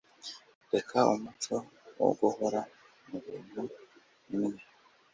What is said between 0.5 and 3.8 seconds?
Reka umuco woguhora mubintu